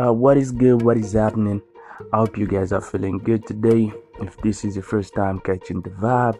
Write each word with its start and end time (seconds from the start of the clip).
Uh, 0.00 0.10
what 0.10 0.38
is 0.38 0.50
good? 0.50 0.80
What 0.80 0.96
is 0.96 1.12
happening? 1.12 1.60
I 2.10 2.18
hope 2.18 2.38
you 2.38 2.46
guys 2.46 2.72
are 2.72 2.80
feeling 2.80 3.18
good 3.18 3.46
today. 3.46 3.92
If 4.18 4.34
this 4.38 4.64
is 4.64 4.76
your 4.76 4.82
first 4.82 5.14
time 5.14 5.40
catching 5.40 5.82
the 5.82 5.90
vibe, 5.90 6.38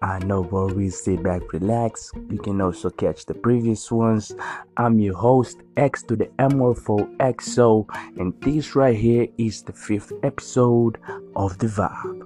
uh, 0.00 0.18
no 0.20 0.40
worries, 0.40 1.02
sit 1.02 1.22
back, 1.22 1.52
relax. 1.52 2.10
You 2.30 2.38
can 2.38 2.62
also 2.62 2.88
catch 2.88 3.26
the 3.26 3.34
previous 3.34 3.92
ones. 3.92 4.34
I'm 4.78 4.98
your 4.98 5.14
host, 5.14 5.58
X 5.76 6.02
to 6.04 6.16
the 6.16 6.30
Morpho 6.54 7.04
XO, 7.20 7.86
and 8.18 8.32
this 8.40 8.74
right 8.74 8.96
here 8.96 9.26
is 9.36 9.62
the 9.62 9.74
fifth 9.74 10.12
episode 10.22 10.98
of 11.36 11.58
the 11.58 11.66
vibe. 11.66 12.21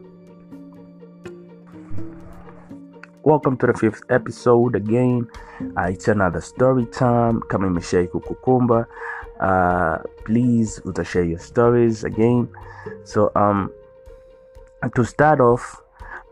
Welcome 3.27 3.57
to 3.59 3.67
the 3.67 3.75
fifth 3.75 4.03
episode 4.09 4.77
again. 4.77 5.27
Uh, 5.77 5.91
it's 5.91 6.07
another 6.07 6.41
story 6.41 6.87
time. 6.87 7.41
Kama 7.51 7.67
imeshai 7.67 8.07
kukukumba, 8.09 8.87
uh, 9.41 9.99
please 10.25 10.81
utashare 10.85 11.29
your 11.31 11.41
stories 11.41 12.05
again. 12.05 12.49
So 13.05 13.33
um, 13.35 13.71
to 14.95 15.05
start 15.05 15.41
off 15.41 15.83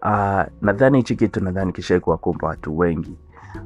uh, 0.02 0.44
nadhani 0.62 0.96
hichi 0.98 1.16
kitu 1.16 1.40
nadhani 1.40 1.72
kishai 1.72 2.00
kuwakumba 2.00 2.48
watu 2.48 2.78
wengi 2.78 3.16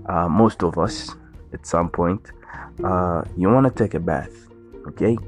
uh, 0.08 0.28
most 0.30 0.62
of 0.62 0.76
us 0.78 1.16
at 1.54 1.64
some 1.66 1.88
point 1.88 2.32
uh, 2.84 3.22
you 3.36 3.50
wanna 3.54 3.70
take 3.70 3.96
a 3.96 4.00
bath 4.00 4.48
okay 4.86 5.18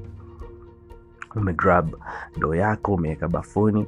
umegrab 1.37 1.95
ndoo 2.37 2.55
yako 2.55 2.95
umeweka 2.95 3.29
bafuni 3.29 3.87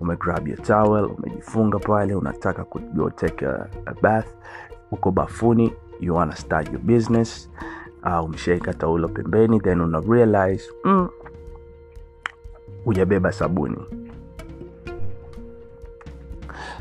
umegrab 0.00 0.48
your 0.48 0.62
towel 0.62 1.04
umejifunga 1.04 1.78
pale 1.78 2.14
unataka 2.14 2.64
go 2.94 3.10
take 3.10 3.46
a, 3.46 3.66
a 3.86 3.94
bath 4.02 4.26
uko 4.90 5.10
bafuni 5.10 5.72
you 6.00 6.14
wanna 6.14 6.36
start 6.36 6.72
your 6.72 6.82
business 6.82 7.50
uh, 8.04 8.24
umeshaika 8.24 8.74
taulo 8.74 9.08
pembeni 9.08 9.60
then 9.60 9.80
una 9.80 10.00
realize 10.00 10.64
mm, 10.84 11.08
hujabeba 12.84 13.32
sabuni. 13.32 13.76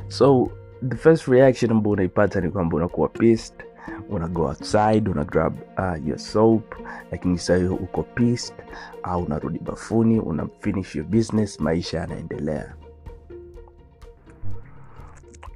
So 0.08 0.52
the 0.90 0.96
first 0.96 1.28
reaction 1.28 1.72
ambao 1.72 1.94
unaipata 1.94 2.42
ni 2.42 2.50
kwamba 2.52 2.78
unakuwa 2.78 3.10
pissed 3.10 3.64
una 4.10 4.28
go 4.28 4.44
outside 4.44 5.10
una 5.10 5.24
grab 5.24 5.54
uh, 5.78 6.08
your 6.08 6.20
soap 6.20 6.76
lakini 7.12 7.38
sahiyo 7.38 7.76
uko 7.76 8.04
pissed 8.04 8.56
au 9.04 9.20
uh, 9.22 9.26
unarudi 9.28 9.60
bafuni 9.60 10.20
una 10.20 10.48
finish 10.60 10.96
your 10.96 11.06
business 11.08 11.60
maisha 11.60 12.00
yanaendelea 12.00 12.76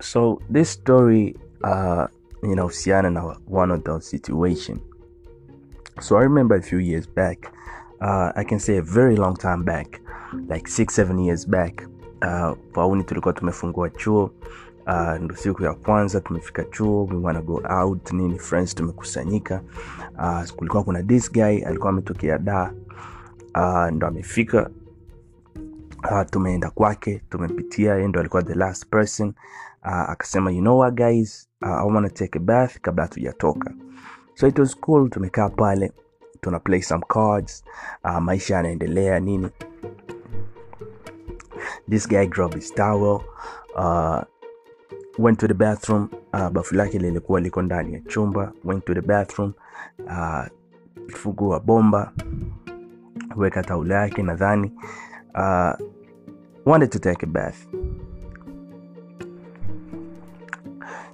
so 0.01 0.41
this 0.53 0.71
story 0.71 1.35
uh, 1.63 2.05
you 2.43 2.49
know 2.49 2.51
inahusiana 2.53 3.09
na 3.09 3.35
one 3.51 3.73
of 3.73 3.83
those 3.83 4.05
situation. 4.09 4.79
So 5.99 6.17
i 6.17 6.23
remember 6.23 6.57
a 6.57 6.61
few 6.61 6.79
years 6.79 7.07
back 7.15 7.51
uh, 8.01 8.31
i 8.35 8.43
can 8.43 8.59
say 8.59 8.77
a 8.77 8.81
very 8.81 9.15
long 9.15 9.35
time 9.37 9.63
back 9.63 10.01
like 10.49 10.67
six 10.67 10.95
seven 10.95 11.19
years 11.19 11.49
back 11.49 11.87
uh, 12.21 12.53
pauni 12.73 13.03
tulikuwa 13.03 13.33
tumefungua 13.33 13.89
chuo 13.89 14.31
uh, 14.87 15.13
ndo 15.21 15.35
siku 15.35 15.63
ya 15.63 15.73
kwanza 15.73 16.21
tumefika 16.21 16.63
chuo 16.63 17.05
we 17.05 17.17
wanna 17.17 17.41
go 17.41 17.61
out 17.81 18.11
nini 18.11 18.39
friends 18.39 18.75
tumekusanyika 18.75 19.61
uh, 20.17 20.43
kulikuwa 20.55 20.83
kuna 20.83 21.03
this 21.03 21.31
guy 21.31 21.65
alikuwa 21.65 21.89
ametokea 21.89 22.37
da 22.37 22.73
uh, 23.55 23.87
ndo 23.95 24.07
amefika 24.07 24.69
uh, 26.11 26.21
tumeenda 26.29 26.69
kwake 26.69 27.21
tumepitia 27.29 28.07
ndo 28.07 28.19
alikuwa 28.19 28.43
the 28.43 28.55
last 28.55 28.87
person 28.89 29.33
uh, 29.85 30.09
akasema 30.09 30.51
you 30.51 30.61
know 30.61 30.77
what 30.79 30.93
guys? 30.93 31.49
Uh, 31.61 31.67
i 31.69 31.83
wanna 31.85 32.09
take 32.09 32.37
a 32.39 32.41
bath 32.41 32.79
kabla 32.81 33.03
hatujatoka. 33.03 33.71
So 34.35 34.47
it 34.47 34.59
was 34.59 34.75
cool 34.79 35.09
tumekaa 35.09 35.49
pale 35.49 35.91
tuna 36.41 36.59
play 36.59 36.81
some 36.81 37.03
cards. 37.07 37.63
Uh, 38.03 38.17
maisha 38.19 38.55
yanaendelea 38.55 39.19
nini? 39.19 39.49
This 41.89 42.07
guy 42.07 42.25
grabbed 42.25 42.55
his 42.55 42.71
towel 42.73 43.23
uh, 43.75 44.21
went 45.17 45.39
to 45.39 45.47
the 45.47 45.53
bathroom. 45.53 46.09
Uh, 46.33 46.49
bafu 46.49 46.75
lake 46.75 46.99
lilikuwa 46.99 47.41
liko 47.41 47.61
ndani 47.61 47.93
ya 47.93 47.99
chumba 47.99 48.51
went 48.63 48.85
to 48.85 48.93
the 48.93 49.01
bathroom. 49.01 49.53
Uh, 50.05 50.45
fungua 51.15 51.59
bomba 51.59 52.11
weka 53.35 53.63
taulo 53.63 53.95
yake 53.95 54.23
nadhani. 54.23 54.71
Uh, 55.35 55.71
wanted 56.65 56.89
to 56.91 56.99
take 56.99 57.23
a 57.25 57.29
bath 57.29 57.57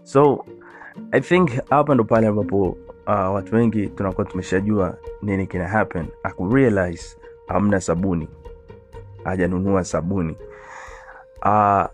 so 0.08 0.46
i 1.12 1.22
think 1.22 1.50
hapa 1.70 1.94
ndo 1.96 2.04
pale 2.04 2.28
ambapo 2.28 2.78
uh, 3.08 3.34
watu 3.34 3.56
wengi 3.56 3.88
tunakuwa 3.88 4.26
tumeshajua 4.28 4.98
nini 5.22 5.48
kina 5.48 5.68
happen. 5.68 6.06
Akurealize 6.24 7.18
hamna 7.48 7.82
sabuni. 7.82 8.28
Hajanunua 9.24 9.84
sabuni. 9.84 10.38
Uh, 11.46 11.86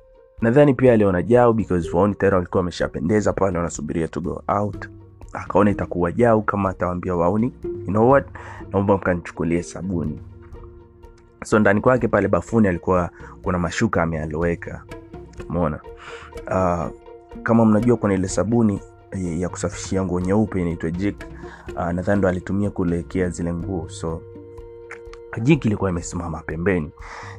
nadhani 0.42 0.74
pia 0.74 0.94
aliona 0.94 1.22
jao 1.22 1.54
because 1.54 1.92
waoni 1.98 2.16
tayari 2.16 2.36
walikuwa 2.36 2.60
wameshapendeza 2.60 3.34
pale 3.34 3.58
wanasubiria 3.58 4.08
to 4.08 4.22
go 4.22 4.44
out. 4.48 4.90
Akaona 5.34 5.72
itakuwa 5.72 6.12
jao 6.12 6.42
kama 6.42 6.70
atawambia 6.70 7.16
wauni 7.16 7.54
you 7.64 7.86
know 7.86 8.10
what? 8.12 8.26
Naomba 8.72 8.98
mkanichukulie 8.98 9.64
sabuni. 9.64 10.20
So 11.46 11.60
ndani 11.60 11.82
kwake 11.82 12.08
pale 12.08 12.28
bafuni 12.28 12.68
alikuwa 12.68 13.10
kuna 13.44 13.60
mashuka 13.60 14.04
amealoweka. 14.04 14.84
Mona 15.50 15.80
uh, 16.48 17.03
kama 17.44 17.66
mnajua 17.66 17.98
kuna 17.98 18.14
ile 18.14 18.28
sabuni 18.28 18.82
ya 19.38 19.50
kusafishia 19.50 20.04
nguo 20.06 20.20
nyeupe 20.20 20.62
inaitwa 20.62 20.92
jik 20.92 21.26
uh, 21.76 21.90
nadhani 21.92 22.20
ndo 22.20 22.28
alitumia 22.28 22.70
kuelekea 22.72 23.30
zile 23.30 23.54
nguo. 23.54 23.90
So 23.90 24.22
jik 25.42 25.66
ilikuwa 25.66 25.90
imesimama 25.90 26.40
pembeni. 26.42 26.92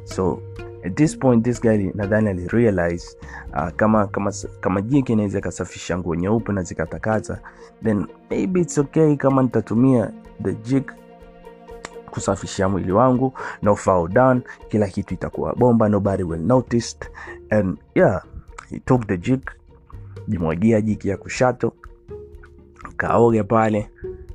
So 0.04 0.38
at 0.86 0.94
this 0.94 1.18
point 1.18 1.44
this 1.44 1.60
guy 1.62 1.90
nadhani 1.94 2.28
alirealize 2.28 3.16
uh, 3.52 3.68
kama 3.68 4.06
kama 4.06 4.32
kama 4.60 4.80
jiki 4.80 5.12
inaweza 5.12 5.38
ikasafisha 5.38 5.98
nguo 5.98 6.14
nyeupe 6.14 6.52
na 6.52 6.62
zikatakata 6.62 7.40
then 7.84 8.06
maybe 8.30 8.60
its 8.60 8.78
okay 8.78 9.16
kama 9.16 9.42
nitatumia 9.42 10.10
the 10.42 10.54
jik 10.54 10.92
kusafishia 12.10 12.68
mwili 12.68 12.92
wangu 12.92 13.32
no 13.62 13.76
foul 13.76 14.08
down 14.08 14.42
kila 14.68 14.86
kitu 14.88 15.14
itakuwa 15.14 15.54
bomba 15.54 15.88
nobody 15.88 16.22
will 16.22 16.40
notice 16.40 16.96
and 17.50 17.78
yeah 17.94 18.22
he 18.70 18.78
took 18.78 19.06
the 19.06 19.16
jik 19.18 19.50
jimwagia 20.28 20.80
jiki 20.80 21.08
ya 21.08 21.16
kushato 21.16 21.72
kaoge 22.96 23.42
pale 23.42 23.90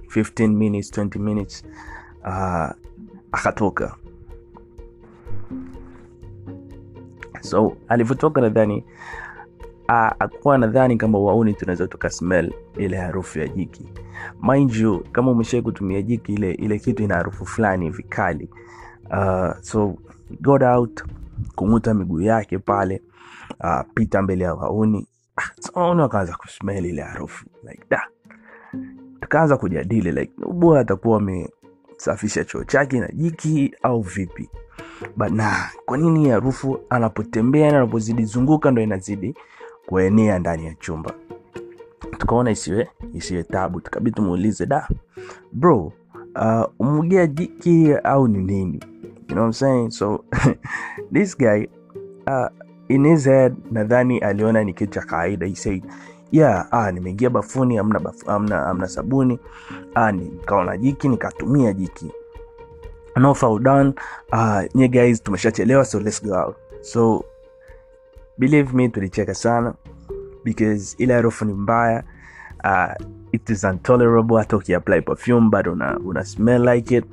15 0.07 0.47
minutes 0.47 0.91
20 0.97 1.19
minutes 1.19 1.65
uh, 2.25 2.69
akatoka. 3.31 3.95
So 7.41 7.77
alivyotoka 7.87 8.41
nadhani 8.41 8.83
uh, 9.89 10.11
akuwa 10.19 10.57
nadhani 10.57 10.97
kama 10.97 11.19
wauni 11.19 11.53
tunaweza 11.53 11.87
tuka 11.87 12.09
smell 12.09 12.53
ile 12.77 12.97
harufu 12.97 13.39
ya 13.39 13.47
jiki. 13.47 13.89
Mind 14.43 14.71
you 14.71 14.99
kama 15.11 15.31
umeshai 15.31 15.61
kutumia 15.61 16.01
jiki 16.01 16.33
ile 16.33 16.51
ile 16.51 16.79
kitu 16.79 17.03
ina 17.03 17.15
harufu 17.15 17.45
fulani 17.45 17.89
vikali 17.89 18.49
uh, 19.11 19.51
so 19.61 19.95
got 20.41 20.61
out 20.61 21.03
kung'uta 21.55 21.93
miguu 21.93 22.21
yake 22.21 22.57
pale 22.57 23.01
uh, 23.63 23.81
pita 23.93 24.21
mbele 24.21 24.43
ya 24.43 24.53
wauni 24.53 25.07
wauni 25.73 26.01
wakaanza 26.01 26.35
kusmell 26.37 26.85
ile 26.85 27.01
harufu 27.01 27.45
like 27.69 27.83
da. 27.89 28.01
Tukaanza 29.21 29.57
kujadili 29.57 30.11
like 30.11 30.33
bora 30.53 30.81
atakuwa 30.81 31.17
amesafisha 31.17 32.43
choo 32.43 32.63
chake 32.63 32.99
na 32.99 33.07
jiki 33.13 33.75
au 33.83 34.01
vipi? 34.01 34.49
But 35.15 35.29
na 35.31 35.69
kwa 35.85 35.97
nini 35.97 36.29
harufu? 36.29 36.79
Anapotembea 36.89 37.71
na 37.71 37.77
anapozidi 37.77 38.25
zunguka 38.25 38.71
ndo 38.71 38.81
inazidi 38.81 39.35
kuenea 39.85 40.39
ndani 40.39 40.65
ya 40.65 40.73
chumba. 40.73 41.13
Tukaona 42.17 42.51
isiwe 42.51 42.89
isiwe 43.13 43.43
tabu 43.43 43.81
tukabidi 43.81 44.15
tumuulize 44.15 44.65
da 44.65 44.87
bro 45.51 45.93
uh, 46.35 46.63
umugea 46.79 47.27
jiki 47.27 47.93
au 48.03 48.27
ni 48.27 48.37
nini? 48.43 48.79
You 49.29 49.35
know 49.35 49.43
what 49.45 49.47
I'm 49.47 49.53
saying? 49.53 49.91
So 49.91 50.25
this 51.13 51.37
guy 51.37 51.65
uh, 52.27 52.47
in 52.89 53.05
his 53.05 53.25
head 53.25 53.55
nadhani 53.71 54.19
aliona 54.19 54.63
ni 54.63 54.73
kitu 54.73 54.91
cha 54.93 55.01
kawaida. 55.01 55.45
He 55.47 55.55
said 55.55 55.83
yeah 56.31 56.67
ah, 56.71 56.91
nimeingia 56.91 57.29
bafuni 57.29 57.77
amna, 57.77 57.99
bafu, 57.99 58.31
amna, 58.31 58.67
amna 58.67 58.87
sabuni. 58.87 59.39
Ah, 59.95 60.11
nikaona 60.11 60.77
jiki 60.77 61.07
nikatumia 61.09 61.73
jiki. 61.73 62.11
No 63.15 63.33
foul 63.33 63.59
down 63.59 63.93
uh, 64.33 64.61
nye 64.75 64.87
guys 64.87 65.23
tumeshachelewa 65.23 65.85
so 65.85 65.99
let's 65.99 66.23
go 66.23 66.33
out. 66.35 66.55
So 66.81 67.25
believe 68.37 68.73
me 68.73 68.89
tulicheka 68.89 69.33
sana 69.35 69.73
because 70.43 70.95
ile 70.97 71.13
harufu 71.13 71.45
ni 71.45 71.53
mbaya 71.53 72.03
uh, 72.63 73.05
it 73.31 73.49
is 73.49 73.63
intolerable 73.63 74.37
hata 74.37 74.57
ukiapply 74.57 75.01
perfume 75.01 75.49
but 75.49 75.67
una, 75.67 75.99
una 75.99 76.25
smell 76.25 76.65
like 76.73 76.97
it. 76.97 77.05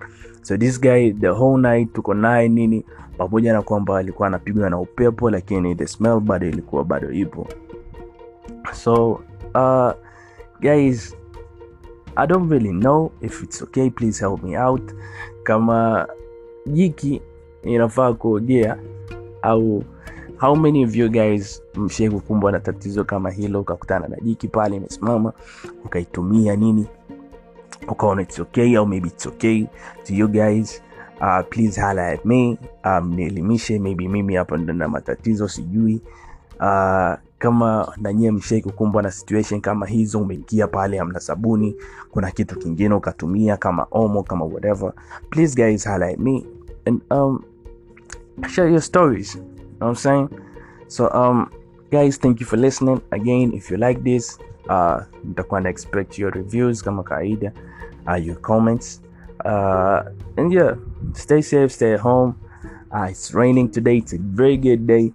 So 0.42 0.56
this 0.56 0.80
guy 0.80 1.12
the 1.12 1.28
whole 1.28 1.58
night 1.60 1.92
tuko 1.92 2.14
naye 2.14 2.48
nini 2.48 2.84
pamoja 3.18 3.52
na 3.52 3.62
kwamba 3.62 3.98
alikuwa 3.98 4.28
anapigwa 4.28 4.70
na 4.70 4.78
upepo 4.78 5.30
lakini 5.30 5.74
the 5.74 5.86
smell 5.86 6.20
bado 6.20 6.46
ilikuwa 6.48 6.84
bado 6.84 7.10
ipo. 7.12 7.48
So 8.72 9.20
uh, 9.54 9.90
guys 10.60 11.16
i 12.16 12.26
don't 12.26 12.50
really 12.50 12.72
know 12.72 13.12
if 13.20 13.42
it's 13.42 13.62
okay 13.62 13.90
please 13.90 14.24
help 14.24 14.42
me 14.42 14.58
out. 14.58 14.92
Kama 15.42 16.08
jiki 16.66 17.22
inafaa 17.62 18.12
kuogea 18.12 18.76
au 19.42 19.84
how 20.38 20.54
many 20.56 20.84
of 20.84 20.96
you 20.96 21.08
guys 21.08 21.62
mshie 21.74 22.10
kukumbwa 22.10 22.52
na 22.52 22.60
tatizo 22.60 23.04
kama 23.04 23.30
hilo 23.30 23.60
ukakutana 23.60 24.08
na 24.08 24.16
jiki 24.22 24.48
pale 24.48 24.76
imesimama 24.76 25.32
ukaitumia 25.84 26.56
nini 26.56 26.86
ukaona 27.88 28.22
it's 28.22 28.38
okay 28.40 28.76
au 28.76 28.86
maybe 28.86 29.08
it's 29.08 29.26
okay 29.26 29.66
to 30.04 30.14
you 30.14 30.28
guys? 30.28 30.82
Uh, 31.20 31.40
please 31.50 31.80
hala 31.80 32.08
at 32.08 32.24
me 32.24 32.58
um, 32.84 33.14
nielimishe 33.14 33.78
maybe 33.78 34.08
mimi 34.08 34.34
hapa 34.34 34.56
na 34.56 34.88
matatizo 34.88 35.48
sijui. 35.48 36.00
Uh, 36.60 37.14
kama 37.38 37.92
nanyie 37.96 38.30
mshai 38.30 38.62
kukumbwa 38.62 39.02
na 39.02 39.10
situation 39.10 39.60
kama 39.60 39.86
hizo 39.86 40.20
umeingia 40.20 40.66
pale 40.66 41.00
amna 41.00 41.20
sabuni 41.20 41.76
kuna 42.10 42.30
kitu 42.30 42.58
kingine 42.58 42.94
ukatumia 42.94 43.56
kama 43.56 43.86
omo 43.90 44.22
kama 44.22 44.44
whatever 44.44 44.92
please 45.30 45.54
guys 45.62 45.84
hala 45.84 46.06
at 46.06 46.18
me. 46.18 46.46
And 46.86 47.00
um, 47.10 47.44
share 48.48 48.70
your 48.70 48.82
stories 48.82 49.38
know 49.80 49.86
what 49.86 49.88
i'm 49.88 49.94
saying? 49.94 50.28
So 50.88 51.10
um 51.12 51.52
guys 51.90 52.16
thank 52.16 52.40
you 52.40 52.46
for 52.46 52.56
listening. 52.56 53.02
Again 53.12 53.52
if 53.52 53.70
you 53.70 53.76
like 53.76 54.02
this 54.02 54.38
uh 54.68 55.00
nitakuwa 55.24 55.62
na 55.62 55.68
expect 55.68 56.18
your 56.18 56.30
reviews 56.30 56.82
kama 56.82 57.02
kawaida 57.02 57.52
uh, 58.08 58.14
your 58.26 58.36
comments. 58.36 59.00
Uh 59.44 60.02
and 60.36 60.52
yeah 60.52 60.76
stay 61.12 61.42
safe 61.42 61.72
stay 61.72 61.94
at 61.94 62.00
home. 62.00 62.34
Uh, 62.92 63.08
it's 63.10 63.34
raining 63.34 63.70
today. 63.70 63.98
It's 63.98 64.12
a 64.12 64.18
very 64.18 64.56
good 64.56 64.86
day. 64.86 65.12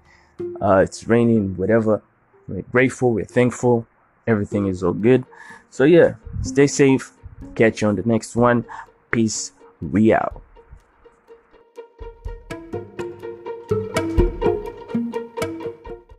Uh 0.61 0.83
it's 0.83 1.07
raining 1.07 1.55
whatever. 1.57 2.01
We're 2.47 2.65
grateful 2.71 3.13
we're 3.13 3.25
thankful. 3.25 3.85
Everything 4.27 4.67
is 4.67 4.83
all 4.83 4.93
good. 4.93 5.25
So 5.69 5.83
yeah 5.83 6.15
stay 6.41 6.67
safe. 6.67 7.11
Catch 7.55 7.81
you 7.81 7.87
on 7.87 7.95
the 7.95 8.03
next 8.05 8.35
one. 8.35 8.65
Peace. 9.11 9.53
We 9.81 10.13
out 10.13 10.40